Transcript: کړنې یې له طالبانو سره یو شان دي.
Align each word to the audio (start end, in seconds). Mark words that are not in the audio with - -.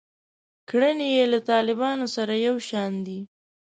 کړنې 0.69 1.07
یې 1.15 1.25
له 1.33 1.39
طالبانو 1.49 2.05
سره 2.15 2.33
یو 2.47 2.55
شان 2.69 2.91
دي. 3.05 3.19